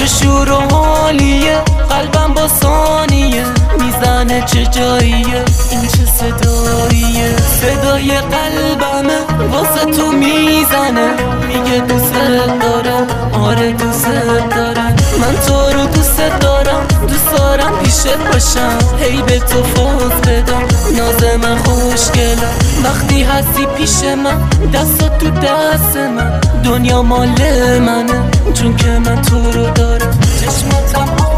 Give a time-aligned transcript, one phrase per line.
[0.00, 3.44] چه شور و حالیه؟ قلبم با ثانیه.
[3.80, 9.18] می‌زنه چه جاییه؟ این چه صداییه؟ صدای قلبمه.
[9.50, 11.10] واسه تو می‌زنه.
[11.46, 12.12] میگه دوست
[12.60, 14.06] دارم آره دوست
[14.56, 16.86] دارم من تو رو دوست دارم.
[17.08, 18.78] دوست دارم پیشت باشم.
[19.00, 20.62] هی به تو فوز بدم.
[20.96, 21.56] ناز من
[23.30, 26.40] هستی پیش من دست تو دست من.
[26.64, 27.28] دنیا مال
[27.78, 30.18] منه چون که من تو رو دارم.
[30.40, 31.29] چشماتم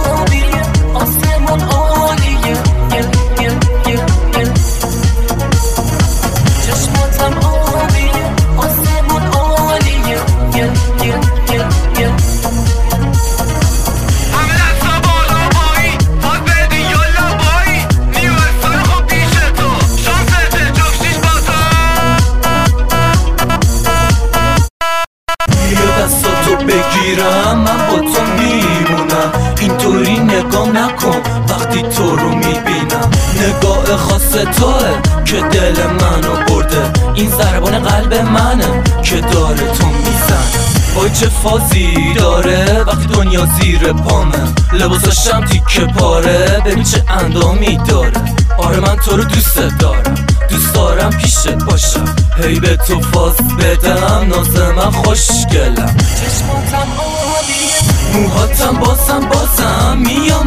[27.12, 29.32] بگیرم من با تو میمونم.
[29.60, 31.16] اینطوری نگاه نکن
[31.48, 33.10] وقتی تو رو می‌بینم.
[33.36, 36.90] نگاه خاص توه که دل منو برده.
[37.14, 40.62] این ضربان قلب منه که داره تو می‌زنه.
[40.94, 44.38] وای چه فازی داره وقتی دنیا زیر پامه.
[44.72, 48.12] لباساشم تیکه پاره ببین چه اندامی داره.
[48.58, 50.14] آره من تو رو دوست دارم
[50.50, 52.04] دوست دارم پیشت باشم.
[52.42, 55.96] هی به تو فاز بدم ناز من خوشگلم.
[55.96, 57.01] چشماتم
[58.12, 59.98] موهاتم بازم بازم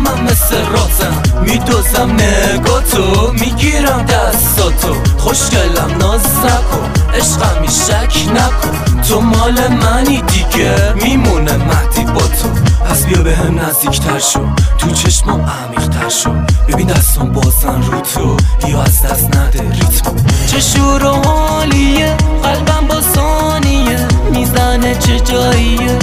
[0.05, 9.67] من مثل رازم میدوزم نگاتو می‌گیرم دستاتو خوشگلم ناز نکن عشقمی شک نکن تو مال
[9.67, 12.49] منی دیگه میمونه مهدی با تو
[12.89, 14.39] پس بیا به هم نزدیکتر شو
[14.77, 16.29] تو چشمام عمیقتر شو
[16.67, 20.15] ببین دستان بازن رو تو بیا از دست نده ریتمو
[20.47, 25.99] چه شور و حالیه قلبم با ثانیه می‌زنه چه جاییه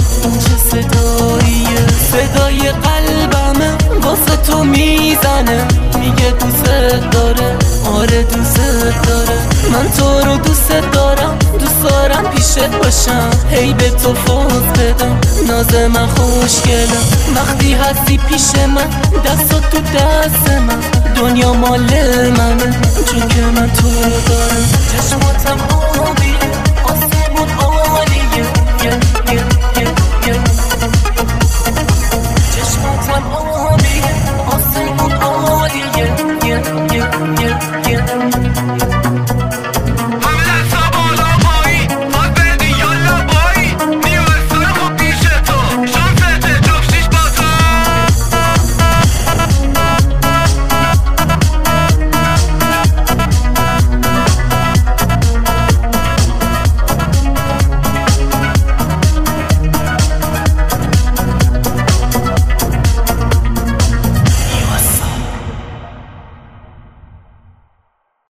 [8.13, 8.57] آره دوست
[9.07, 9.39] داره.
[9.71, 13.29] من تو رو دوست دارم دوست دارم پیشت باشم.
[13.49, 18.89] هی به تو فوز بدم ناز من خوشگلم وقتی هستی پیش من
[19.25, 20.79] دست تو دست من.
[21.15, 21.79] دنیا مال
[22.37, 22.79] منه
[23.11, 23.89] چون که من تو
[24.27, 24.69] دارم.
[24.91, 25.82] چشماتم